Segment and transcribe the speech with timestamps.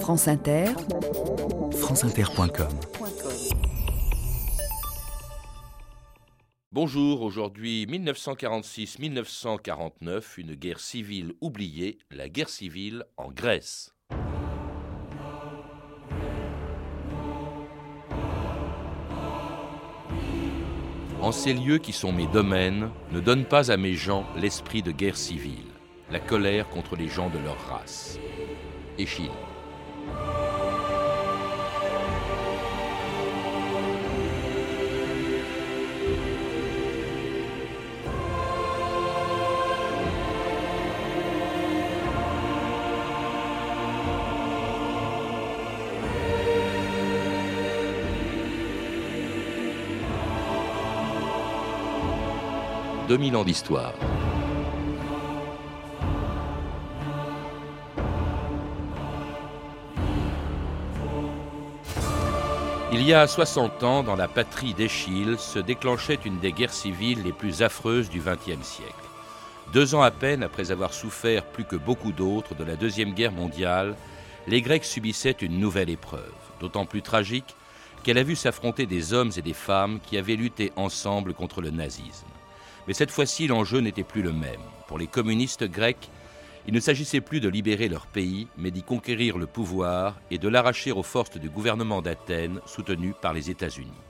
[0.00, 0.66] France Inter,
[1.72, 2.68] franceinter.com
[6.70, 13.92] Bonjour, aujourd'hui 1946-1949, une guerre civile oubliée, la guerre civile en Grèce.
[21.20, 24.92] En ces lieux qui sont mes domaines, ne donne pas à mes gens l'esprit de
[24.92, 25.72] guerre civile,
[26.10, 28.20] la colère contre les gens de leur race.
[28.98, 29.30] Échille.
[53.08, 53.94] 2000 ans d'histoire.
[62.98, 67.22] Il y a 60 ans, dans la patrie d'Échille, se déclenchait une des guerres civiles
[67.22, 68.94] les plus affreuses du XXe siècle.
[69.74, 73.32] Deux ans à peine après avoir souffert plus que beaucoup d'autres de la Deuxième Guerre
[73.32, 73.96] mondiale,
[74.46, 77.54] les Grecs subissaient une nouvelle épreuve, d'autant plus tragique
[78.02, 81.70] qu'elle a vu s'affronter des hommes et des femmes qui avaient lutté ensemble contre le
[81.70, 82.26] nazisme.
[82.88, 84.62] Mais cette fois-ci, l'enjeu n'était plus le même.
[84.88, 86.08] Pour les communistes grecs,
[86.66, 90.48] il ne s'agissait plus de libérer leur pays, mais d'y conquérir le pouvoir et de
[90.48, 94.02] l'arracher aux forces du gouvernement d'Athènes, soutenu par les États-Unis.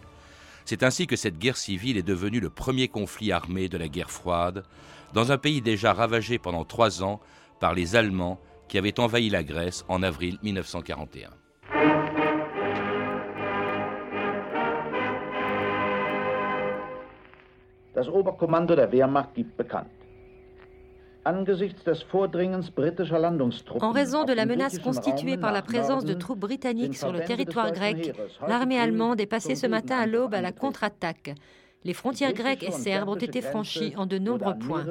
[0.65, 4.11] C'est ainsi que cette guerre civile est devenue le premier conflit armé de la guerre
[4.11, 4.65] froide,
[5.13, 7.21] dans un pays déjà ravagé pendant trois ans
[7.61, 11.31] par les Allemands qui avaient envahi la Grèce en avril 1941.
[17.95, 19.89] Das Oberkommando der Wehrmacht gibt bekannt.
[23.81, 27.73] En raison de la menace constituée par la présence de troupes britanniques sur le territoire
[27.73, 28.13] grec,
[28.47, 31.35] l'armée allemande est passée ce matin à l'aube à la contre-attaque.
[31.83, 34.85] Les frontières grecques et serbes ont été franchies en de nombreux points.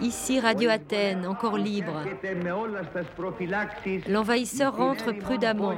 [0.00, 2.02] Ici, Radio Athènes, encore libre.
[4.08, 5.74] L'envahisseur rentre prudemment.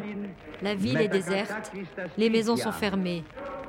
[0.63, 1.73] La ville est déserte.
[2.17, 3.23] Les maisons sont fermées.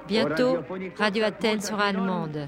[0.08, 0.58] Bientôt,
[0.98, 2.48] Radio Athènes sera allemande.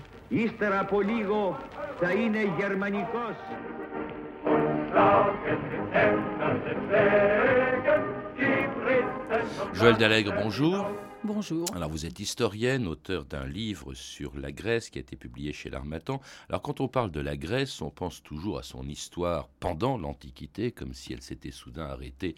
[9.73, 10.85] Joël Dallègre, bonjour.
[11.31, 11.67] Bonjour.
[11.75, 15.69] Alors vous êtes historienne, auteur d'un livre sur la Grèce qui a été publié chez
[15.69, 16.19] l'Armatan.
[16.49, 20.71] Alors quand on parle de la Grèce, on pense toujours à son histoire pendant l'Antiquité,
[20.71, 22.33] comme si elle s'était soudain arrêtée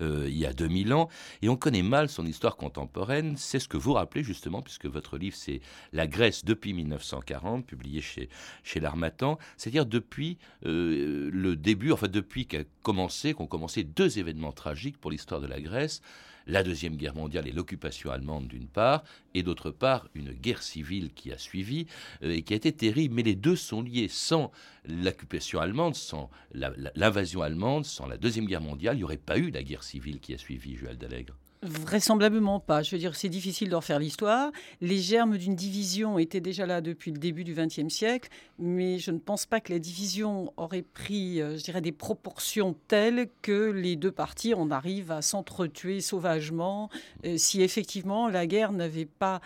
[0.00, 1.08] euh, il y a 2000 ans.
[1.42, 3.36] Et on connaît mal son histoire contemporaine.
[3.36, 5.60] C'est ce que vous rappelez justement, puisque votre livre c'est
[5.92, 8.28] La Grèce depuis 1940, publié chez,
[8.62, 9.38] chez l'Armatan.
[9.56, 15.10] C'est-à-dire depuis euh, le début, enfin depuis qu'a commencé, qu'ont commencé deux événements tragiques pour
[15.10, 16.00] l'histoire de la Grèce
[16.46, 19.02] la Deuxième Guerre mondiale et l'occupation allemande d'une part,
[19.34, 21.86] et d'autre part une guerre civile qui a suivi
[22.22, 23.14] euh, et qui a été terrible.
[23.14, 24.08] Mais les deux sont liés.
[24.08, 24.50] Sans
[24.88, 29.50] l'occupation allemande, sans l'invasion allemande, sans la Deuxième Guerre mondiale, il n'y aurait pas eu
[29.50, 31.36] la guerre civile qui a suivi, Joël Dallègre.
[31.62, 32.82] Vraisemblablement pas.
[32.82, 34.50] Je veux dire, c'est difficile d'en faire l'histoire.
[34.80, 38.28] Les germes d'une division étaient déjà là depuis le début du XXe siècle,
[38.58, 42.76] mais je ne pense pas que la division aurait pris, euh, je dirais, des proportions
[42.88, 46.90] telles que les deux parties en arrivent à s'entretuer sauvagement.
[47.24, 49.40] Euh, si effectivement la guerre n'avait pas,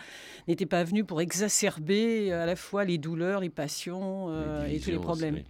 [0.47, 4.91] n'était pas venue pour exacerber à la fois les douleurs, les passions euh, et tous
[4.91, 5.43] les problèmes.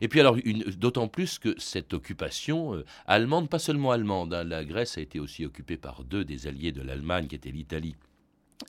[0.00, 0.36] Et puis alors,
[0.76, 5.20] d'autant plus que cette occupation euh, allemande, pas seulement allemande, hein, la Grèce a été
[5.20, 7.96] aussi occupée par deux des alliés de l'Allemagne, qui étaient l'Italie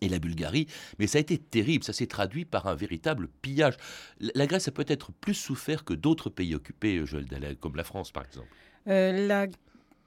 [0.01, 0.67] et la Bulgarie,
[0.99, 3.75] mais ça a été terrible, ça s'est traduit par un véritable pillage.
[4.19, 7.25] La Grèce a peut-être plus souffert que d'autres pays occupés, Joël
[7.59, 8.49] comme la France par exemple.
[8.87, 9.47] Euh,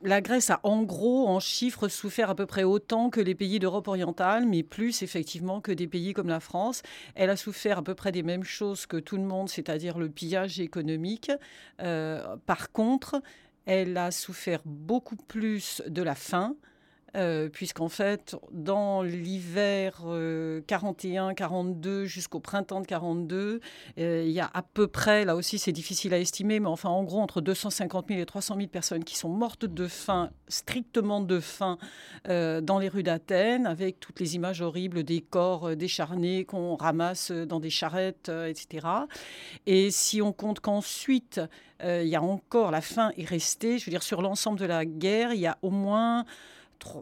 [0.02, 3.58] la Grèce a en gros, en chiffres, souffert à peu près autant que les pays
[3.58, 6.82] d'Europe orientale, mais plus effectivement que des pays comme la France.
[7.14, 10.08] Elle a souffert à peu près des mêmes choses que tout le monde, c'est-à-dire le
[10.08, 11.30] pillage économique.
[11.80, 13.22] Euh, par contre,
[13.66, 16.56] elle a souffert beaucoup plus de la faim.
[17.14, 23.60] Euh, puisqu'en fait, dans l'hiver 41-42 euh, jusqu'au printemps de 42,
[23.98, 26.88] euh, il y a à peu près, là aussi c'est difficile à estimer, mais enfin
[26.88, 31.20] en gros entre 250 000 et 300 000 personnes qui sont mortes de faim, strictement
[31.20, 31.76] de faim,
[32.24, 37.60] dans les rues d'Athènes, avec toutes les images horribles des corps décharnés qu'on ramasse dans
[37.60, 38.86] des charrettes, etc.
[39.66, 41.40] Et si on compte qu'ensuite,
[41.82, 44.84] il y a encore la faim est restée, je veux dire sur l'ensemble de la
[44.84, 46.24] guerre, il y a au moins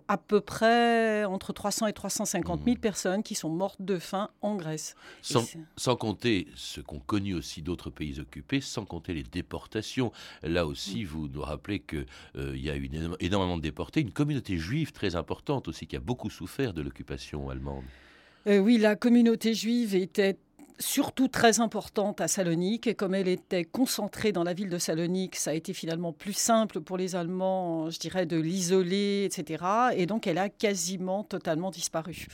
[0.08, 2.80] à peu près entre 300 et 350 000 mmh.
[2.80, 4.94] personnes qui sont mortes de faim en Grèce.
[5.22, 10.12] Sans, compter ce qu'ont connu aussi d'autres pays occupés, sans compter les déportations.
[10.42, 11.06] Là aussi, mmh.
[11.06, 12.06] vous nous rappelez qu'il
[12.36, 12.90] euh, y a eu
[13.20, 17.50] énormément de déportés, une communauté juive très importante aussi qui a beaucoup souffert de l'occupation
[17.50, 17.84] allemande.
[18.46, 20.38] Euh, oui, la communauté juive était
[20.80, 22.86] surtout très importante à Salonique.
[22.86, 26.32] Et comme elle était concentrée dans la ville de Salonique, ça a été finalement plus
[26.32, 29.64] simple pour les Allemands, je dirais, de l'isoler, etc.
[29.94, 32.26] Et donc, elle a quasiment totalement disparu.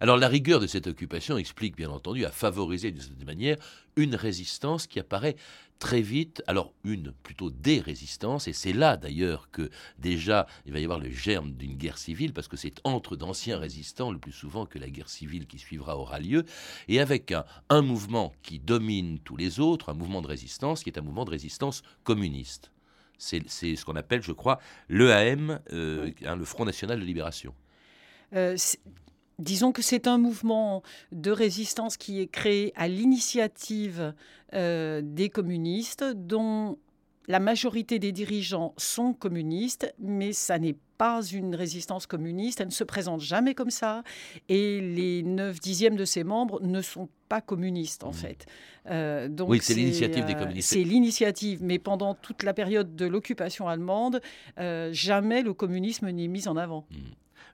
[0.00, 3.56] Alors la rigueur de cette occupation explique bien entendu, à favoriser de cette manière
[3.94, 5.36] une résistance qui apparaît
[5.82, 9.68] très vite, alors une, plutôt des résistances, et c'est là d'ailleurs que
[9.98, 13.58] déjà il va y avoir le germe d'une guerre civile, parce que c'est entre d'anciens
[13.58, 16.44] résistants le plus souvent que la guerre civile qui suivra aura lieu,
[16.86, 20.90] et avec un, un mouvement qui domine tous les autres, un mouvement de résistance qui
[20.90, 22.70] est un mouvement de résistance communiste.
[23.18, 27.54] C'est ce qu'on appelle, je crois, l'EAM, euh, hein, le Front National de Libération.
[28.34, 28.56] Euh,
[29.42, 34.14] Disons que c'est un mouvement de résistance qui est créé à l'initiative
[34.54, 36.78] euh, des communistes, dont
[37.26, 42.72] la majorité des dirigeants sont communistes, mais ça n'est pas une résistance communiste, elle ne
[42.72, 44.04] se présente jamais comme ça,
[44.48, 48.14] et les 9 dixièmes de ses membres ne sont pas communistes en mmh.
[48.14, 48.46] fait.
[48.90, 50.68] Euh, donc oui, c'est l'initiative des euh, communistes.
[50.68, 54.20] C'est l'initiative, mais pendant toute la période de l'occupation allemande,
[54.92, 56.86] jamais le communisme n'est mis en avant.
[56.92, 56.96] Mmh.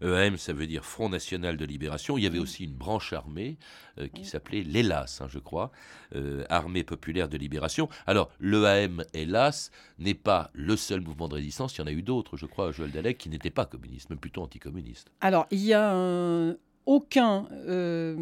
[0.02, 2.18] EAM, ça veut dire Front National de Libération.
[2.18, 3.58] Il y avait aussi une branche armée
[3.98, 5.70] euh, qui s'appelait l'ELAS, hein, je crois,
[6.14, 7.88] euh, Armée Populaire de Libération.
[8.06, 11.76] Alors, l'EAM, hélas, n'est pas le seul mouvement de résistance.
[11.76, 14.16] Il y en a eu d'autres, je crois, Joël Dalec, qui n'étaient pas communistes, mais
[14.16, 15.10] plutôt anticommunistes.
[15.20, 16.56] Alors, il y a
[16.88, 18.16] aucun euh,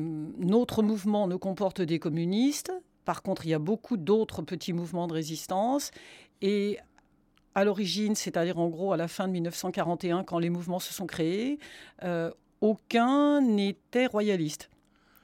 [0.53, 2.73] autre mouvement ne comporte des communistes.
[3.05, 5.93] Par contre, il y a beaucoup d'autres petits mouvements de résistance.
[6.43, 6.79] Et
[7.57, 11.07] à l'origine, c'est-à-dire en gros à la fin de 1941, quand les mouvements se sont
[11.07, 11.59] créés,
[12.05, 12.31] euh,
[12.61, 14.69] aucun n'était royaliste.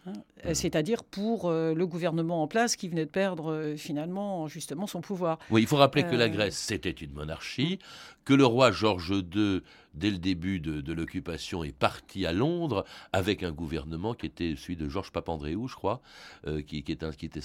[0.04, 0.54] Mmh.
[0.54, 5.00] C'est-à-dire pour euh, le gouvernement en place qui venait de perdre euh, finalement justement son
[5.00, 5.38] pouvoir.
[5.50, 7.78] Oui, il faut rappeler que la Grèce c'était une monarchie,
[8.24, 9.62] que le roi Georges II
[9.94, 14.76] dès le début de, l'occupation, est parti à Londres avec un gouvernement qui était celui
[14.76, 16.00] de Georges Papandréou, je crois,
[16.46, 17.40] euh, qui, qui, était, qui était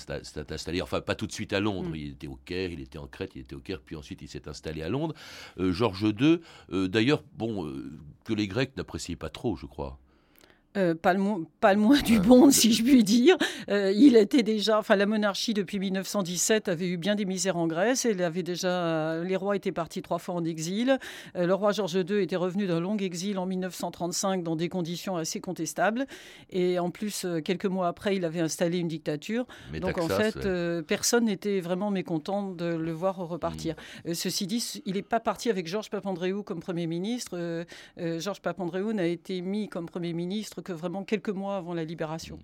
[0.50, 1.96] installé, enfin pas tout de suite à Londres, mm.
[1.96, 4.28] il était au Caire, il était en Crète, il était au Caire, puis ensuite il
[4.28, 5.14] s'est installé à Londres.
[5.60, 6.40] Euh, Georges II,
[6.72, 7.72] euh, d'ailleurs, bon,
[8.24, 10.00] que les Grecs n'appréciaient pas trop, je crois.
[10.76, 11.22] Euh, pas, le
[11.60, 13.36] pas, le moins du monde, si je puis dire.
[13.70, 17.68] Euh, il était déjà, enfin, la monarchie depuis 1917 avait eu bien des misères en
[17.68, 18.06] Grèce.
[18.06, 21.00] Elle avait déjà, les rois étaient partis trois fois en exil.
[21.36, 25.18] Euh, le roi Georges II était revenu d'un long exil en 1935 dans des conditions
[25.18, 26.06] assez contestables.
[26.52, 29.46] Et en plus, quelques mois après, il avait installé une dictature.
[29.82, 30.48] Donc en fait,
[30.86, 33.76] personne n'était vraiment mécontent de le voir repartir.
[34.06, 34.14] Mm.
[34.14, 37.66] ceci dit, il n'est pas parti avec Georges Papandréou comme premier ministre.
[37.98, 42.40] Georges Papandréou n'a été mis comme premier ministre vraiment quelques mois avant la libération.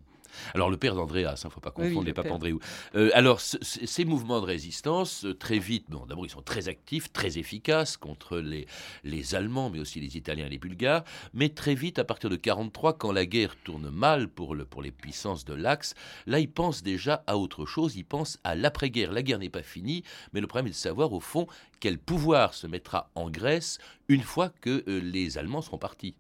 [0.53, 2.59] Alors le père d'Andréas, il hein, ne faut pas confondre les Papandréou.
[2.95, 7.11] Euh, alors ces mouvements de résistance, euh, très vite, bon, d'abord ils sont très actifs,
[7.11, 8.67] très efficaces contre les,
[9.03, 11.03] les Allemands, mais aussi les Italiens et les Bulgares.
[11.33, 14.81] Mais très vite, à partir de 43, quand la guerre tourne mal pour, le, pour
[14.81, 15.93] les puissances de l'Axe,
[16.25, 19.11] là ils pensent déjà à autre chose, ils pensent à l'après-guerre.
[19.11, 20.03] La guerre n'est pas finie,
[20.33, 21.47] mais le problème est de savoir au fond
[21.79, 23.77] quel pouvoir se mettra en Grèce
[24.07, 26.15] une fois que euh, les Allemands seront partis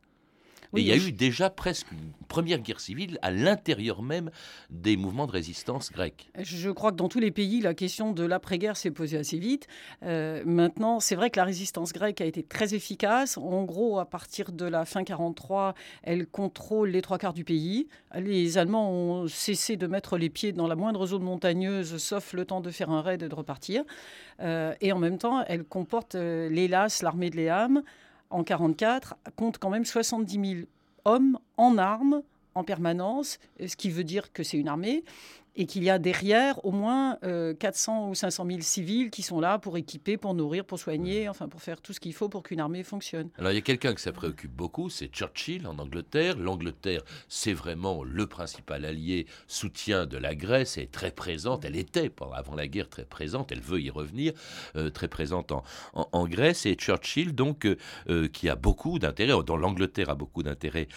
[0.81, 4.31] il y a eu déjà presque une première guerre civile à l'intérieur même
[4.69, 6.31] des mouvements de résistance grecs.
[6.39, 9.67] Je crois que dans tous les pays, la question de l'après-guerre s'est posée assez vite.
[10.03, 13.37] Euh, maintenant, c'est vrai que la résistance grecque a été très efficace.
[13.37, 17.87] En gros, à partir de la fin 43, elle contrôle les trois quarts du pays.
[18.15, 22.45] Les Allemands ont cessé de mettre les pieds dans la moindre zone montagneuse, sauf le
[22.45, 23.83] temps de faire un raid et de repartir.
[24.39, 27.83] Euh, et en même temps, elle comporte euh, l'hélas, l'armée de Léam,
[28.33, 30.67] en 1944, compte quand même 70 000
[31.05, 32.23] hommes en armes
[32.55, 35.03] en permanence, ce qui veut dire que c'est une armée
[35.55, 37.17] et qu'il y a derrière au moins
[37.59, 41.29] 400 euh, ou 500 000 civils qui sont là pour équiper, pour nourrir, pour soigner,
[41.29, 43.29] enfin pour faire tout ce qu'il faut pour qu'une armée fonctionne.
[43.37, 46.37] Alors il y a quelqu'un que ça préoccupe beaucoup, c'est Churchill en Angleterre.
[46.37, 52.11] L'Angleterre, c'est vraiment le principal allié, soutien de la Grèce, est très présente, elle était
[52.33, 54.33] avant la guerre très présente, elle veut y revenir,
[54.75, 56.65] euh, très présente en, en, Grèce.
[56.65, 60.87] Et Churchill, donc, euh, qui a beaucoup d'intérêt, dont l'Angleterre a beaucoup d'intérêt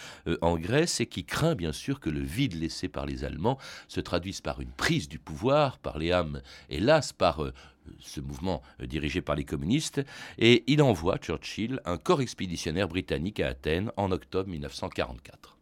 [0.41, 3.59] en Grèce, et qui craint bien sûr que le vide laissé par les Allemands
[3.89, 7.53] se traduise par une prise du pouvoir, par les âmes, hélas, par euh,
[7.99, 10.01] ce mouvement euh, dirigé par les communistes,
[10.39, 15.59] et il envoie, Churchill, un corps expéditionnaire britannique à Athènes en octobre 1944.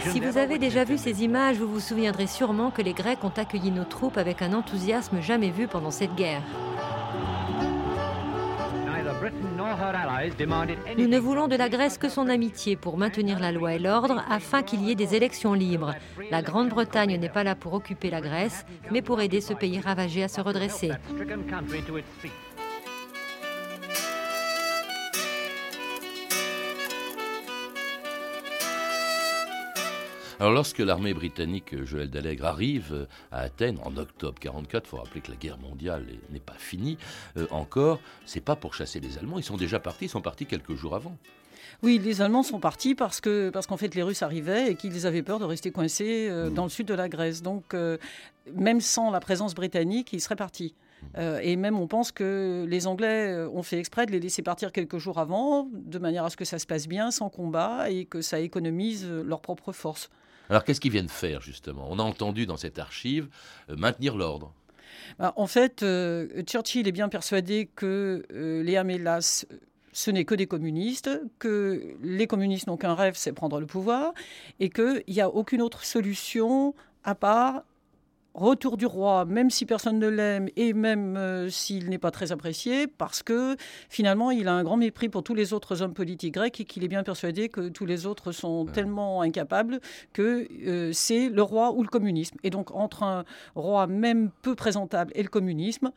[0.00, 3.32] Si vous avez déjà vu ces images, vous vous souviendrez sûrement que les Grecs ont
[3.36, 6.42] accueilli nos troupes avec un enthousiasme jamais vu pendant cette guerre.
[10.98, 14.24] Nous ne voulons de la Grèce que son amitié pour maintenir la loi et l'ordre
[14.30, 15.94] afin qu'il y ait des élections libres.
[16.30, 20.22] La Grande-Bretagne n'est pas là pour occuper la Grèce, mais pour aider ce pays ravagé
[20.22, 20.90] à se redresser.
[30.40, 34.88] Alors lorsque l'armée britannique euh, Joël Dallègre arrive euh, à Athènes en octobre 44, il
[34.88, 36.98] faut rappeler que la guerre mondiale n'est pas finie
[37.36, 40.46] euh, encore, c'est pas pour chasser les Allemands, ils sont déjà partis, ils sont partis
[40.46, 41.16] quelques jours avant.
[41.82, 45.06] Oui, les Allemands sont partis parce que parce qu'en fait les Russes arrivaient et qu'ils
[45.06, 46.50] avaient peur de rester coincés mmh.
[46.52, 47.42] dans le sud de la Grèce.
[47.42, 47.74] Donc
[48.54, 50.74] même sans la présence britannique, ils seraient partis.
[51.16, 51.20] Mmh.
[51.42, 54.98] et même on pense que les Anglais ont fait exprès de les laisser partir quelques
[54.98, 58.20] jours avant, de manière à ce que ça se passe bien, sans combat, et que
[58.20, 60.10] ça économise leurs propres forces.
[60.50, 61.86] Alors qu'est-ce qu'ils viennent faire justement?
[61.90, 63.28] On a entendu dans cette archive
[63.70, 64.52] euh, maintenir l'ordre.
[65.18, 69.46] Bah, en fait, euh, Churchill est bien persuadé que euh, les Amélas
[69.94, 71.08] ce n'est que des communistes,
[71.38, 74.12] que les communistes n'ont qu'un rêve, c'est prendre le pouvoir,
[74.58, 76.74] et qu'il n'y a aucune autre solution
[77.04, 77.62] à part
[78.34, 82.32] retour du roi, même si personne ne l'aime et même euh, s'il n'est pas très
[82.32, 83.56] apprécié, parce que
[83.88, 86.84] finalement il a un grand mépris pour tous les autres hommes politiques grecs et qu'il
[86.84, 89.80] est bien persuadé que tous les autres sont tellement incapables
[90.12, 92.36] que euh, c'est le roi ou le communisme.
[92.42, 93.24] Et donc entre un
[93.54, 95.92] roi même peu présentable et le communisme,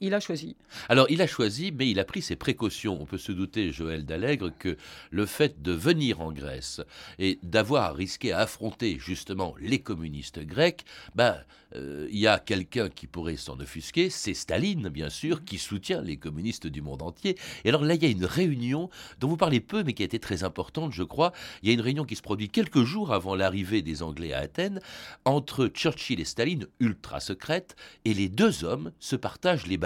[0.00, 0.56] il a choisi.
[0.88, 3.00] Alors, il a choisi, mais il a pris ses précautions.
[3.00, 4.76] On peut se douter, Joël Dallègre, que
[5.10, 6.80] le fait de venir en Grèce
[7.18, 11.36] et d'avoir risqué à affronter justement les communistes grecs, ben,
[11.74, 16.16] il y a quelqu'un qui pourrait s'en offusquer, c'est Staline, bien sûr, qui soutient les
[16.16, 17.36] communistes du monde entier.
[17.64, 18.88] Et alors là, il y a une réunion
[19.20, 21.32] dont vous parlez peu, mais qui a été très importante, je crois.
[21.62, 24.38] Il y a une réunion qui se produit quelques jours avant l'arrivée des Anglais à
[24.38, 24.80] Athènes,
[25.26, 27.76] entre Churchill et Staline, ultra secrète,
[28.06, 29.76] et les deux hommes se partagent les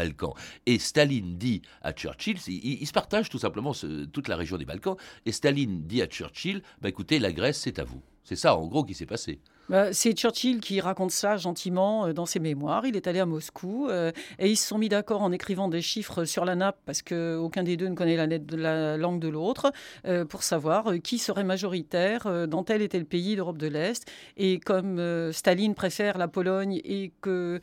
[0.67, 3.73] Et Staline dit à Churchill, ils, se partagent tout simplement
[4.13, 7.79] toute la région des Balkans, et Staline dit à Churchill, bah, écoutez, la Grèce, c'est
[7.79, 8.03] à vous.
[8.25, 9.41] C'est ça, en gros, qui s'est passé.
[9.69, 12.85] Bah, c'est Churchill qui raconte ça gentiment euh, dans ses mémoires.
[12.85, 15.81] Il est allé à Moscou euh, et ils se sont mis d'accord en écrivant des
[15.81, 19.73] chiffres sur la nappe parce qu'aucun des deux ne connaît la, langue de l'autre
[20.05, 24.11] euh, pour savoir qui serait majoritaire dans tel et tel pays d'Europe de l'Est.
[24.37, 25.01] Et comme
[25.33, 27.61] Staline préfère la Pologne et que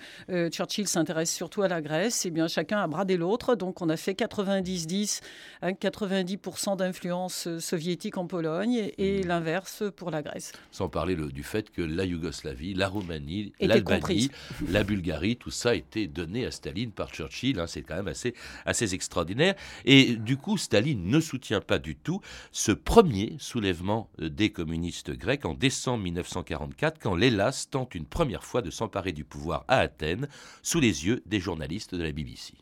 [0.52, 3.56] Churchill s'intéresse surtout à la Grèce, eh bien chacun a bradé l'autre.
[3.56, 5.22] Donc on a fait 90-10,
[5.64, 10.54] 90% hein, d'influence soviétique en Pologne et, l'inverse pour la Grèce.
[10.72, 14.30] Sans parler du fait que la Yougoslavie, la Roumanie, l'Albanie,
[14.68, 17.60] la Bulgarie, tout ça a été donné à Staline par Churchill.
[17.60, 18.34] Hein, c'est quand même assez,
[18.66, 19.56] assez extraordinaire.
[19.86, 25.12] Et du coup, Staline ne soutient pas du tout ce premier soulèvement euh, des communistes
[25.12, 29.80] grecs en décembre 1944, quand l'Hélas tente une première fois de s'emparer du pouvoir à
[29.80, 30.28] Athènes
[30.62, 32.54] sous les yeux des journalistes de la BBC.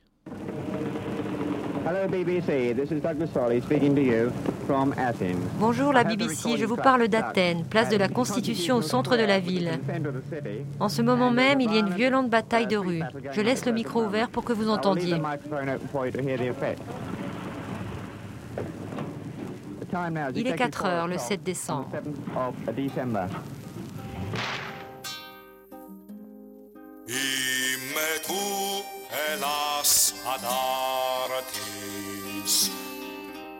[5.60, 9.40] Bonjour la BBC, je vous parle d'Athènes, place de la Constitution au centre de la
[9.40, 9.80] ville.
[10.80, 13.02] En ce moment même, il y a une violente bataille de rue.
[13.32, 15.16] Je laisse le micro ouvert pour que vous entendiez.
[20.36, 21.90] Il est 4 heures le 7 décembre.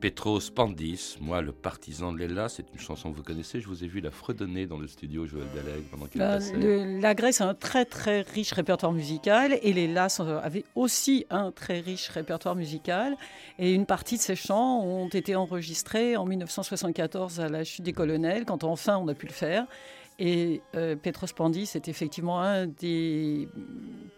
[0.00, 3.84] Petros Pandis, moi le partisan de Léla, c'est une chanson que vous connaissez, je vous
[3.84, 7.00] ai vu la fredonner dans le studio Joël Dallègre pendant qu'elle bah, passait.
[7.00, 10.08] La Grèce a un très très riche répertoire musical et Léla
[10.42, 13.16] avait aussi un très riche répertoire musical
[13.58, 17.92] et une partie de ces chants ont été enregistrés en 1974 à la chute des
[17.92, 19.66] colonels quand enfin on a pu le faire.
[20.18, 23.48] Et euh, Petros Pandis est effectivement un des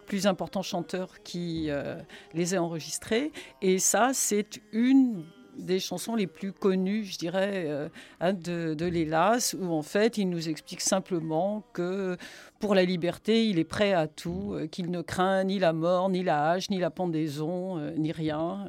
[0.06, 1.96] plus importants chanteurs qui euh,
[2.34, 3.30] les a enregistrés.
[3.62, 5.24] Et ça, c'est une
[5.56, 7.88] des chansons les plus connues, je dirais, euh,
[8.20, 12.16] hein, de, de l'Hélas, où en fait il nous explique simplement que
[12.58, 16.08] pour la liberté, il est prêt à tout, euh, qu'il ne craint ni la mort,
[16.08, 18.66] ni la hache, ni la pendaison, euh, ni rien.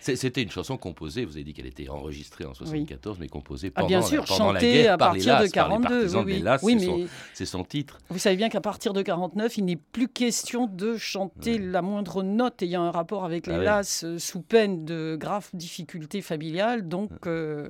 [0.00, 3.80] C'était une chanson composée, vous avez dit qu'elle était enregistrée en 74, mais composée ah,
[3.80, 5.88] pendant, bien sûr, la, pendant chantée la guerre à par partir les de 42.
[5.88, 6.88] Par les oui, oui.
[6.88, 7.98] oui, c'est son, titre.
[8.08, 12.24] Vous savez bien qu'à partir de 49, il n'est plus question de chanter la moindre
[12.24, 16.88] note ayant un rapport avec les Ah LAS euh, sous peine de graves difficultés familiales.
[16.88, 17.10] Donc.
[17.26, 17.68] euh,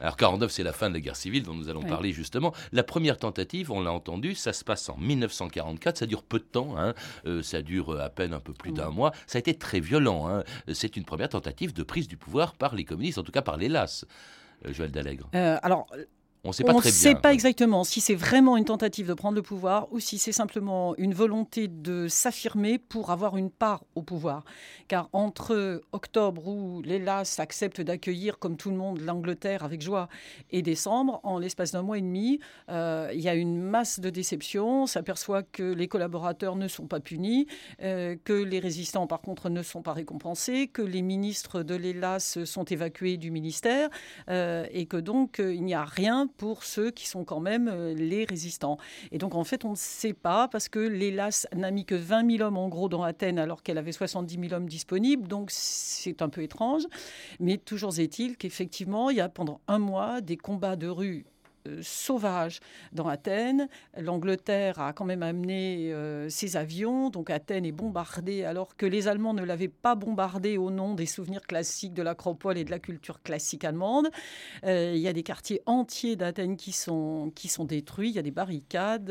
[0.00, 1.88] Alors 49, c'est la fin de la guerre civile dont nous allons Oui.
[1.88, 2.52] parler justement.
[2.72, 6.44] La première tentative, on l'a entendu, ça se passe en 1944, ça dure peu de
[6.44, 6.94] temps, hein.
[7.26, 9.12] Euh, ça dure euh, à peine un peu plus d'un mois.
[9.26, 10.28] Ça a été très violent.
[10.28, 10.44] hein.
[10.72, 13.56] C'est une première tentative de prise du pouvoir par les communistes, en tout cas par
[13.56, 14.04] les LAS.
[14.66, 15.28] Euh, Joël Dallègre.
[15.34, 15.86] euh, alors,
[16.44, 17.20] On ne sait pas on ne très sait bien.
[17.20, 20.94] pas exactement si c'est vraiment une tentative de prendre le pouvoir ou si c'est simplement
[20.98, 24.44] une volonté de s'affirmer pour avoir une part au pouvoir.
[24.86, 30.10] Car entre octobre où l'Hélas accepte d'accueillir comme tout le monde l'Angleterre avec joie
[30.50, 34.10] et décembre, en l'espace d'un mois et demi, euh, il y a une masse de
[34.10, 34.82] déceptions.
[34.82, 37.46] On s'aperçoit que les collaborateurs ne sont pas punis,
[37.82, 42.38] euh, que les résistants par contre ne sont pas récompensés, que les ministres de l'Hélas
[42.44, 43.88] sont évacués du ministère
[44.28, 47.94] euh, et que donc il n'y a rien pour ceux qui sont quand même euh,
[47.94, 48.78] les résistants.
[49.12, 52.36] Et donc en fait on ne sait pas parce que l'Hélas n'a mis que 20
[52.38, 56.22] 000 hommes en gros dans Athènes alors qu'elle avait 70 000 hommes disponibles, donc c'est
[56.22, 56.82] un peu étrange.
[57.40, 61.26] Mais toujours est-il qu'effectivement il y a pendant un mois des combats de rue
[61.66, 62.60] euh, sauvages
[62.92, 63.68] dans Athènes.
[63.96, 69.08] L'Angleterre a quand même amené euh, ses avions, donc Athènes est bombardée alors que les
[69.08, 72.78] Allemands ne l'avaient pas bombardée au nom des souvenirs classiques de l'Acropole et de la
[72.78, 74.10] culture classique allemande.
[74.64, 78.18] Euh, il y a des quartiers entiers d'Athènes qui sont, qui sont détruits, il y
[78.18, 79.10] a des barricades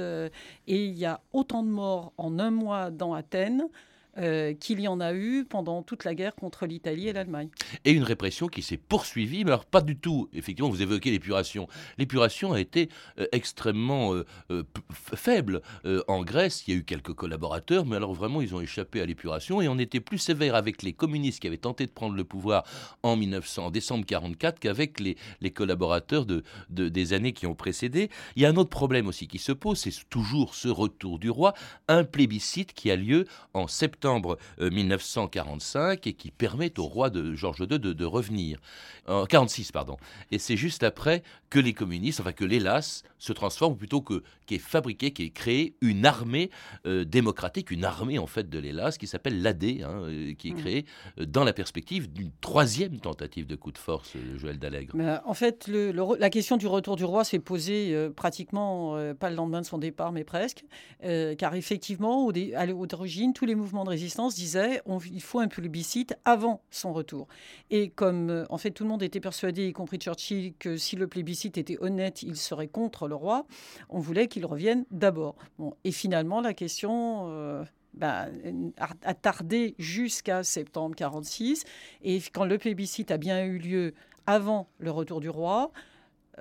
[0.68, 3.68] et il y a autant de morts en un mois dans Athènes.
[4.18, 7.50] Euh, qu'il y en a eu pendant toute la guerre contre l'Italie et l'Allemagne.
[7.86, 10.30] Et une répression qui s'est poursuivie, mais alors pas du tout.
[10.34, 11.68] Effectivement, vous évoquez l'épuration.
[11.98, 12.90] L'épuration a été
[13.20, 15.62] euh, extrêmement euh, faible.
[16.08, 19.06] En Grèce, il y a eu quelques collaborateurs, mais alors vraiment, ils ont échappé à
[19.06, 22.24] l'épuration et on était plus sévère avec les communistes qui avaient tenté de prendre le
[22.24, 22.64] pouvoir
[23.02, 25.16] en 1900, en décembre 44 qu'avec les,
[25.52, 28.10] collaborateurs de, de- des années qui ont précédé.
[28.36, 31.30] Il y a un autre problème aussi qui se pose, c'est toujours ce retour du
[31.30, 31.54] roi,
[31.88, 34.70] un plébiscite qui a lieu en septembre euh,
[35.28, 38.60] 1945 et qui permet au roi de Georges II de, de revenir.
[39.08, 39.98] En 46, pardon.
[40.32, 44.24] Et c'est juste après que les communistes, enfin que l'hélas, se transforment, ou plutôt que
[44.46, 46.50] qui est fabriqué, qui est créé une armée
[46.86, 50.52] euh, démocratique, une armée en fait de l'hélas qui s'appelle l'AD, hein, euh, qui est
[50.52, 50.58] Mm.
[50.58, 50.86] créée
[51.20, 54.94] euh, dans la perspective d'une troisième tentative de coup de force, euh, Joël Dallègre.
[54.96, 58.96] Mais, euh, en fait, le- la question du retour du roi s'est posée euh, pratiquement,
[58.98, 60.64] euh, pas le lendemain de son départ, mais presque.
[61.04, 65.40] Euh, car effectivement, au dé- à l'origine, tous les mouvements de résistance disaient on- faut
[65.40, 67.28] un plébiscite avant son retour.
[67.70, 70.96] Et comme euh, en fait tout le monde était persuadé, y compris Churchill, que si
[70.96, 73.46] le plébiscite était honnête, il serait contre le roi,
[73.90, 75.36] on voulait qu'il revienne d'abord.
[75.60, 77.28] Bon, et finalement, la question.
[77.30, 77.64] euh,
[77.96, 78.32] ben,
[78.78, 81.64] a a tardé jusqu'à septembre 46.
[82.02, 83.94] Et quand le plébiscite a bien eu lieu
[84.26, 85.72] avant le retour du roi,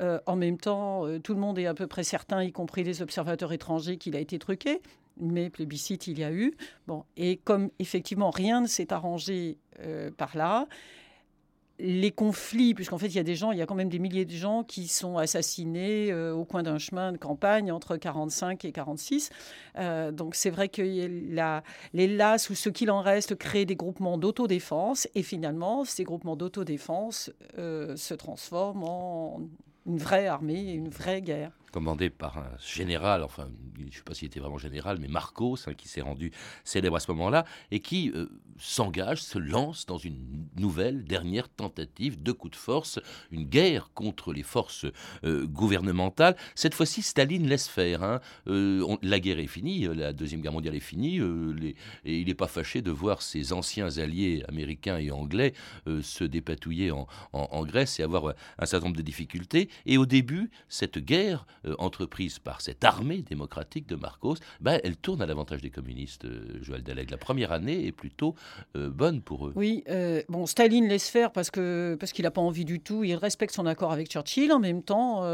[0.01, 2.85] euh, en même temps, euh, tout le monde est à peu près certain, y compris
[2.85, 4.81] les observateurs étrangers, qu'il a été truqué.
[5.19, 6.55] Mais plébiscite, il y a eu.
[6.87, 10.67] Bon, et comme effectivement rien ne s'est arrangé euh, par là,
[11.79, 13.99] les conflits, puisqu'en fait il y a des gens, il y a quand même des
[13.99, 18.65] milliers de gens qui sont assassinés euh, au coin d'un chemin de campagne entre 45
[18.65, 19.31] et 46.
[19.79, 24.19] Euh, donc c'est vrai que les LAS ou ce qu'il en reste créent des groupements
[24.19, 29.41] d'autodéfense et finalement ces groupements d'autodéfense se transforment en
[29.87, 31.53] une vraie armée, une vraie guerre.
[31.73, 35.57] Commandé par un général, enfin, je ne sais pas s'il était vraiment général, mais Marcos,
[35.67, 36.31] hein, qui s'est rendu
[36.65, 38.27] célèbre à ce moment-là, et qui euh,
[38.59, 44.33] s'engage, se lance dans une nouvelle, dernière tentative de coup de force, une guerre contre
[44.33, 44.87] les forces
[45.25, 46.37] euh, gouvernementales.
[46.55, 48.03] Cette fois-ci, Staline laisse faire.
[48.03, 48.21] hein.
[48.47, 51.21] Euh, la guerre est finie, la Deuxième Guerre mondiale est finie,
[52.05, 55.55] et il n'est pas fâché de voir ses anciens alliés américains et anglais
[56.03, 57.07] se dépatouiller en,
[57.65, 59.69] Grèce et avoir un certain nombre de difficultés.
[59.87, 64.97] Et au début, cette guerre euh, entreprise par cette armée démocratique de Marcos, ben, elle
[64.97, 67.11] tourne à l'avantage des communistes, euh, Joël Dallègue.
[67.11, 68.35] La première année est plutôt
[68.77, 69.53] euh, bonne pour eux.
[69.55, 69.85] Oui,
[70.29, 73.05] bon, Staline laisse faire parce que parce qu'il n'a pas envie du tout.
[73.05, 74.53] Il respecte son accord avec Churchill.
[74.53, 75.25] En même temps,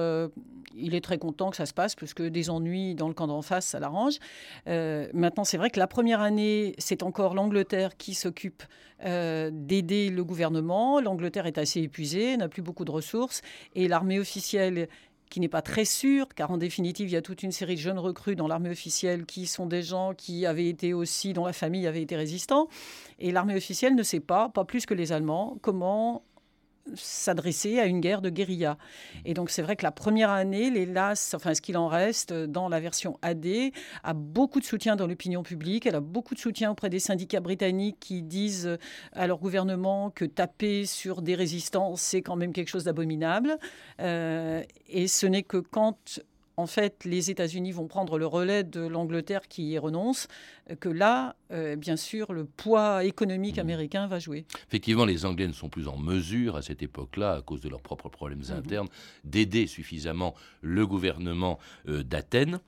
[0.75, 3.27] il est très content que ça se passe parce que des ennuis dans le camp
[3.27, 4.19] d'en face, ça l'arrange.
[4.67, 8.63] Maintenant, c'est vrai que la première année, c'est encore l'Angleterre qui s'occupe
[9.03, 11.01] d'aider le gouvernement.
[11.01, 13.43] L'Angleterre est assez épuisée, n'a plus beaucoup de ressources,
[13.75, 14.89] et l'armée officielle
[15.29, 17.81] qui n'est pas très sûre, car en définitive, il y a toute une série de
[17.81, 21.53] jeunes recrues dans l'armée officielle qui sont des gens qui avaient été aussi, dont la
[21.53, 22.69] famille avait été résistant.
[23.19, 26.23] Et l'armée officielle ne sait pas, pas plus que les Allemands, comment
[26.95, 28.79] s'adresser à une guerre de guérilla.
[29.25, 32.33] Et donc c'est vrai que la première année, les LAS, enfin ce qu'il en reste
[32.33, 33.47] dans la version AD,
[34.03, 37.41] a beaucoup de soutien dans l'opinion publique, elle a beaucoup de soutien auprès des syndicats
[37.41, 38.79] britanniques qui disent
[39.13, 43.59] à leur gouvernement que taper sur des résistants, c'est quand même quelque chose d'abominable.
[44.01, 46.21] Euh, et ce n'est que quand
[46.59, 50.27] en fait, les États-Unis vont prendre le relais de l'Angleterre qui y renonce,
[50.81, 53.61] que là, euh, bien sûr, le poids économique mmh.
[53.61, 54.45] américain va jouer.
[54.67, 57.81] Effectivement, les Anglais ne sont plus en mesure, à cette époque-là, à cause de leurs
[57.81, 58.53] propres problèmes mmh.
[58.53, 58.89] internes,
[59.23, 62.59] d'aider suffisamment le gouvernement euh, d'Athènes.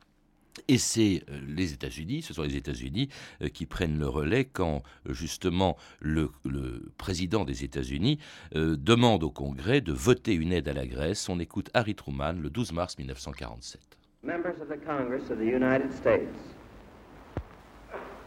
[0.69, 3.09] Et c'est euh, les États-Unis, ce sont les États-Unis
[3.55, 6.31] qui prennent le relais quand justement le,
[6.99, 8.19] président des États-Unis
[8.55, 11.29] demande au Congrès de voter une aide à la Grèce.
[11.29, 13.81] On écoute Harry Truman le 12 mars 1947.
[14.23, 16.29] Members of the Congress of the United States.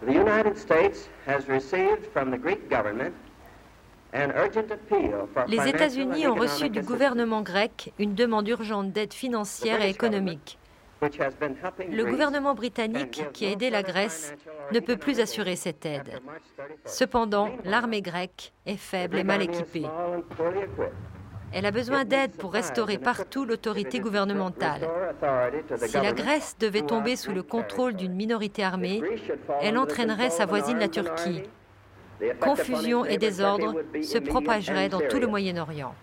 [0.05, 3.13] The United States has received from the Greek government
[5.47, 10.59] les États-Unis ont reçu du gouvernement grec une demande urgente d'aide financière et économique.
[11.89, 14.33] Le gouvernement britannique, qui a aidé la Grèce,
[14.71, 16.21] ne peut plus assurer cette aide.
[16.85, 19.85] Cependant, l'armée grecque est faible et mal équipée.
[21.55, 24.89] Elle a besoin d'aide pour restaurer partout l'autorité gouvernementale.
[25.85, 29.01] Si la Grèce devait tomber sous le contrôle d'une minorité armée,
[29.61, 31.43] elle entraînerait sa voisine la Turquie.
[32.39, 35.93] Confusion et désordre se propageraient dans tout le Moyen-Orient.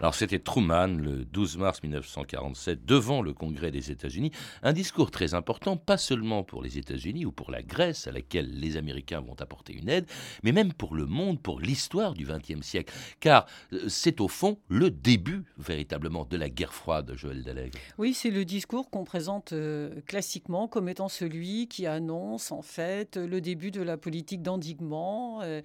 [0.00, 5.34] Alors c'était Truman le 12 mars 1947 devant le Congrès des États-Unis, un discours très
[5.34, 9.36] important, pas seulement pour les États-Unis ou pour la Grèce à laquelle les Américains vont
[9.40, 10.06] apporter une aide,
[10.42, 14.58] mais même pour le monde, pour l'histoire du XXe siècle, car euh, c'est au fond
[14.68, 17.78] le début véritablement de la guerre froide, Joël Dallègre.
[17.98, 23.16] Oui, c'est le discours qu'on présente euh, classiquement comme étant celui qui annonce en fait
[23.16, 25.62] le début de la politique d'endiguement euh,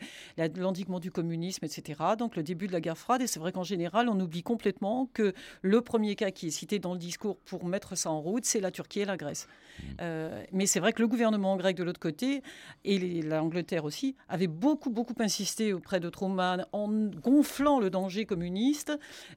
[0.55, 1.99] l'endiguement du communisme, etc.
[2.17, 3.21] Donc le début de la guerre froide.
[3.21, 6.79] Et c'est vrai qu'en général, on oublie complètement que le premier cas qui est cité
[6.79, 9.47] dans le discours pour mettre ça en route, c'est la Turquie et la Grèce.
[9.47, 9.83] Mmh.
[10.01, 12.41] Euh, mais c'est vrai que le gouvernement grec de l'autre côté,
[12.83, 18.91] et l'Angleterre aussi, avait beaucoup, beaucoup insisté auprès de Truman en gonflant le danger communiste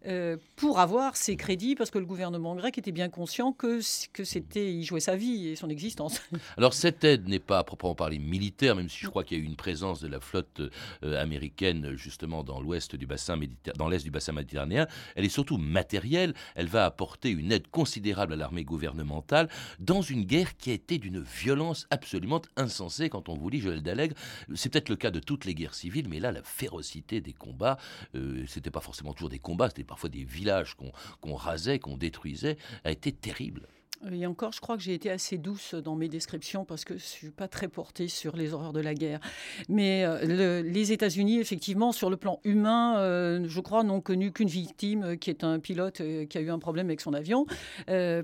[0.07, 3.81] euh, pour avoir ses crédits, parce que le gouvernement grec était bien conscient que,
[4.12, 6.20] que c'était, il jouait sa vie et son existence.
[6.57, 9.40] Alors cette aide n'est pas à proprement parler militaire, même si je crois qu'il y
[9.40, 10.61] a eu une présence de la flotte
[11.03, 13.38] euh, américaine justement dans l'ouest du bassin
[13.77, 16.35] dans l'est du bassin méditerranéen, elle est surtout matérielle.
[16.55, 20.99] Elle va apporter une aide considérable à l'armée gouvernementale dans une guerre qui a été
[20.99, 23.09] d'une violence absolument insensée.
[23.09, 24.14] Quand on vous lit Joël Dallègre,
[24.55, 27.79] c'est peut-être le cas de toutes les guerres civiles, mais là la férocité des combats,
[28.14, 30.77] euh, c'était pas forcément toujours des combats, c'était parfois des villages
[31.21, 33.68] qu'on rasait, qu'on détruisait, a été terrible.
[34.13, 37.03] Et encore, je crois que j'ai été assez douce dans mes descriptions parce que je
[37.03, 39.21] ne suis pas très portée sur les horreurs de la guerre.
[39.69, 44.49] Mais euh, les États-Unis, effectivement, sur le plan humain, euh, je crois, n'ont connu qu'une
[44.49, 47.47] victime euh, qui est un pilote qui a eu un problème avec son avion.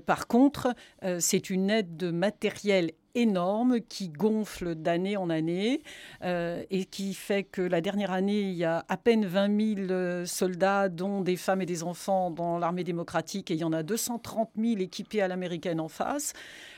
[0.05, 0.73] par contre,
[1.19, 5.81] c'est une aide de matériel énorme qui gonfle d'année en année
[6.23, 9.91] euh, et qui fait que la dernière année, il y a à peine 20 000
[9.91, 13.73] euh, soldats, dont des femmes et des enfants dans l'armée démocratique, et il y en
[13.73, 16.33] a 230 000 équipés à l'américaine en face.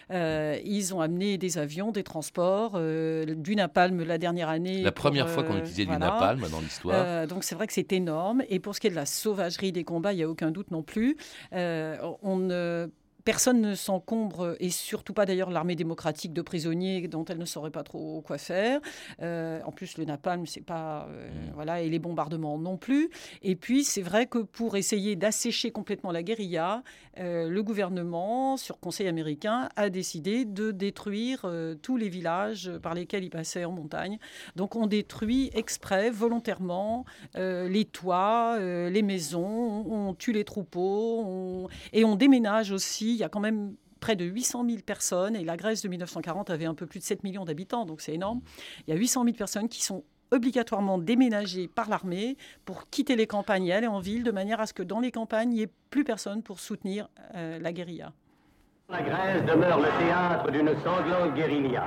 [0.09, 4.81] Euh, ils ont amené des avions, des transports, du napalm la dernière année.
[4.81, 7.27] La première fois qu'on utilisait du napalm dans l'histoire.
[7.27, 8.41] donc c'est vrai que c'est énorme.
[8.47, 10.71] Et pour ce qui est de la sauvagerie des combats, il n'y a aucun doute
[10.71, 11.17] non plus.
[11.51, 12.89] on ne
[13.27, 17.71] Personne ne s'encombre, et surtout pas d'ailleurs l'armée démocratique de prisonniers dont elle ne saurait
[17.71, 18.79] pas trop quoi faire.
[19.21, 21.09] Euh, en plus, le napalm, c'est pas.
[21.09, 21.51] Euh, mm.
[21.53, 23.09] Voilà, et les bombardements non plus.
[23.41, 26.83] Et puis, c'est vrai que pour essayer d'assécher complètement la guérilla,
[27.19, 31.45] euh, le gouvernement, sur conseil américain, a décidé de détruire
[31.81, 34.19] tous les villages par lesquels il passait en montagne.
[34.55, 37.03] Donc, on détruit exprès, volontairement,
[37.35, 43.29] les toits, les maisons, on, tue les troupeaux, et on déménage aussi il y a
[43.29, 46.85] quand même près de 800 000 personnes, et la Grèce de 1940 avait un peu
[46.85, 48.41] plus de 7 millions d'habitants, donc c'est énorme.
[48.87, 53.27] Il y a 800 000 personnes qui sont obligatoirement déménagées par l'armée pour quitter les
[53.27, 55.61] campagnes et aller en ville, de manière à ce que dans les campagnes, il n'y
[55.63, 58.13] ait plus personne pour soutenir euh, la guérilla.
[58.89, 61.85] La Grèce demeure le théâtre d'une sanglante guérilla.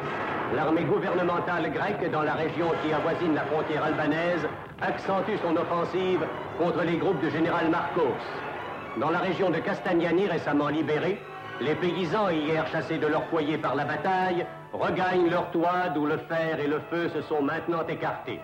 [0.55, 4.47] L'armée gouvernementale grecque dans la région qui avoisine la frontière albanaise
[4.83, 6.21] accentue son offensive
[6.59, 8.17] contre les groupes de général Marcos.
[8.97, 11.21] Dans la région de Castagnani, récemment libérée,
[11.61, 16.17] les paysans, hier chassés de leur foyer par la bataille, regagnent leur toit d'où le
[16.17, 18.41] fer et le feu se sont maintenant écartés.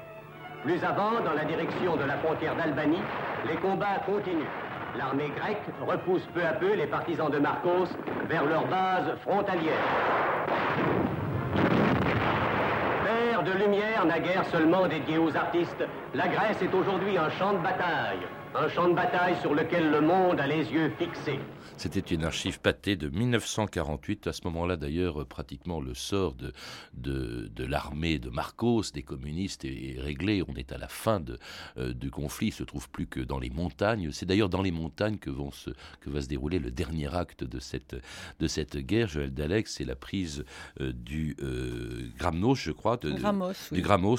[0.63, 3.03] Plus avant, dans la direction de la frontière d'Albanie,
[3.49, 4.51] les combats continuent.
[4.97, 7.89] L'armée grecque repousse peu à peu les partisans de Marcos
[8.29, 9.75] vers leur base frontalière.
[13.05, 15.85] Père de lumière n'a guère seulement dédié aux artistes.
[16.15, 18.27] La Grèce est aujourd'hui un champ de bataille.
[18.55, 21.41] Un champ de bataille sur lequel le monde a les yeux fixés.
[21.77, 24.29] C'était une archive pâtée de 1948.
[24.29, 26.53] À ce moment-là, d'ailleurs, pratiquement le sort de,
[26.95, 30.43] de, l'armée de Marcos, des communistes, est, réglé.
[30.49, 31.39] On est à la fin de,
[31.77, 32.47] euh, du conflit.
[32.49, 34.11] Il se trouve plus que dans les montagnes.
[34.13, 37.45] C'est d'ailleurs dans les montagnes que, vont se, que va se dérouler le dernier acte
[37.45, 37.97] de cette,
[38.39, 39.09] de cette guerre.
[39.09, 40.45] Joël Dalek, c'est la prise
[40.81, 42.97] euh, du euh, Gramnos, je crois.
[42.97, 44.19] De, du Gramos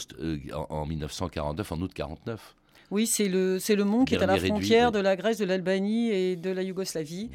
[0.53, 2.56] en, en 1949, en août 49.
[2.89, 5.45] Oui, c'est le, c'est le mont qui est à la frontière de la Grèce, de
[5.45, 7.29] l'Albanie et de la Yougoslavie.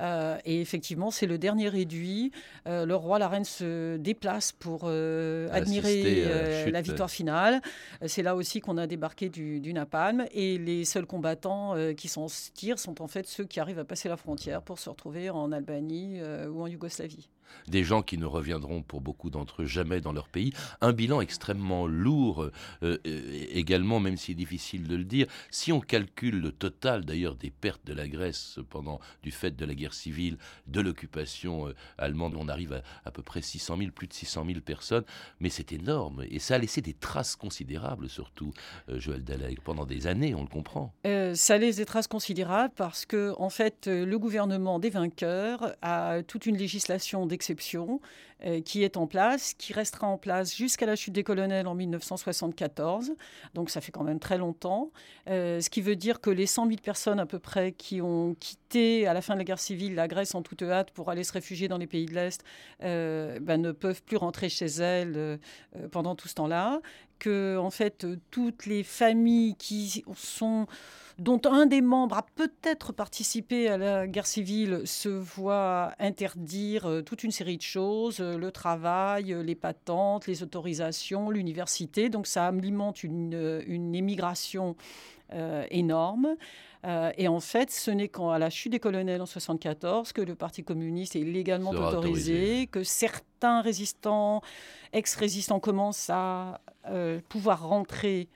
[0.00, 2.32] Euh, et effectivement, c'est le dernier réduit.
[2.66, 7.60] Euh, le roi, la reine se déplacent pour euh, admirer la, victoire finale.
[8.06, 10.26] C'est là aussi qu'on a débarqué du, du, napalm.
[10.32, 14.08] Et les seuls combattants qui s'en tirent sont en fait ceux qui arrivent à passer
[14.08, 17.28] la frontière pour se retrouver en Albanie ou en Yougoslavie
[17.66, 20.52] des gens qui ne reviendront pour beaucoup d'entre eux jamais dans leur pays.
[20.82, 22.50] Un bilan extrêmement lourd
[23.22, 25.26] également, même si difficile de le dire.
[25.50, 29.64] Si on calcule le total d'ailleurs des pertes de la Grèce pendant du fait de
[29.64, 32.34] la guerre civile, de l'occupation euh, allemande.
[32.36, 35.04] On arrive à à peu près 600 000, plus de 600 000 personnes,
[35.40, 36.24] mais c'est énorme.
[36.30, 38.52] Et ça a laissé des traces considérables, surtout,
[38.88, 39.60] euh, Joël Daleg.
[39.60, 40.92] Pendant des années, on le comprend.
[41.06, 46.22] Euh, ça laisse des traces considérables parce que, en fait, le gouvernement des vainqueurs a
[46.22, 48.00] toute une législation d'exception
[48.64, 53.12] qui est en place, qui restera en place jusqu'à la chute des colonels en 1974.
[53.54, 54.90] Donc ça fait quand même très longtemps.
[55.26, 59.06] ce qui veut dire que les 100 000 personnes à peu près qui ont quitté
[59.06, 61.32] à la fin de la guerre civile la Grèce en toute hâte pour aller se
[61.32, 62.44] réfugier dans les pays de l'Est,
[62.82, 65.36] euh, ben, ne peuvent plus rentrer chez elles euh,
[65.90, 66.80] pendant tout ce temps-là.
[67.18, 70.66] Que, en fait, toutes les familles qui sont
[71.18, 77.02] dont un des membres a peut-être participé à la guerre civile se voient interdire euh,
[77.02, 82.08] toute une série de choses, le travail, les patentes, les autorisations, l'université.
[82.08, 84.76] Donc ça alimente une, une émigration
[85.70, 86.36] énorme.
[86.86, 90.34] Euh, et en fait, ce n'est qu'à la chute des colonels en 1974 que le
[90.34, 94.42] Parti communiste est légalement autorisé, que certains résistants,
[94.92, 96.67] ex-résistants commencent à euh,
[97.28, 98.28] pouvoir rentrer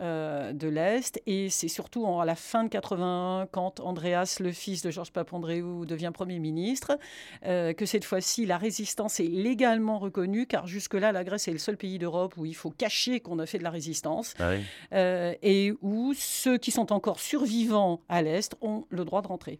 [0.00, 1.20] euh, de l'Est.
[1.26, 5.84] Et c'est surtout à la fin de 81, quand Andreas, le fils de Georges Papandréou,
[5.84, 6.98] devient Premier ministre,
[7.44, 11.58] euh, que cette fois-ci, la résistance est légalement reconnue, car jusque-là, la Grèce est le
[11.58, 14.52] seul pays d'Europe où il faut cacher qu'on a fait de la résistance, ah
[14.94, 19.58] euh, et où ceux qui sont encore survivants à l'Est ont le droit de rentrer.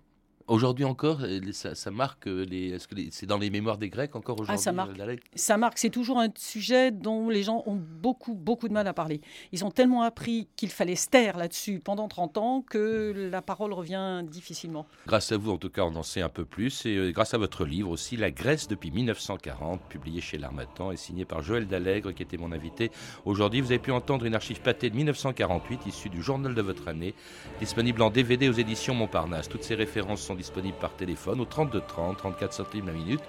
[0.48, 2.70] Aujourd'hui encore, euh, ça, marque euh, les.
[2.70, 4.98] Est-ce que c'est dans les mémoires des Grecs encore aujourd'hui ah, ça marque.
[4.98, 5.78] Euh, ça marque.
[5.78, 9.20] C'est toujours un sujet dont les gens ont beaucoup, beaucoup de mal à parler.
[9.52, 13.72] Ils ont tellement appris qu'il fallait se taire là-dessus pendant 30 ans que la parole
[13.72, 14.86] revient difficilement.
[15.06, 16.86] Grâce à vous, en tout cas, on en sait un peu plus.
[16.86, 21.24] Et grâce à votre livre aussi, La Grèce depuis 1940, publié chez l'Armatan et signé
[21.24, 22.90] par Joël Dallègre, qui était mon invité
[23.24, 23.60] aujourd'hui.
[23.60, 27.14] Vous avez pu entendre une archive pâtée de 1948, issue du journal de votre année,
[27.60, 29.48] disponible en DVD aux éditions Montparnasse.
[29.48, 33.22] Toutes ces références disponibles par téléphone au 32 30, 34 centimes la minute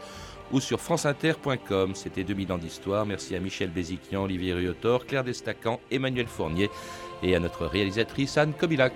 [0.52, 1.96] ou sur franceinter.com.
[1.96, 3.06] C'était 2000 ans d'histoire.
[3.06, 6.70] Merci à Michel Béziquian, Olivier Riotor, Claire Destacan, Emmanuel Fournier
[7.22, 8.94] et à notre réalisatrice Anne Kobilac.